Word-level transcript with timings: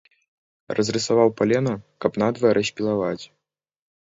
Разрысаваў 0.79 1.29
палена, 1.41 1.75
каб 2.07 2.11
надвае 2.23 2.53
распілаваць. 2.61 3.23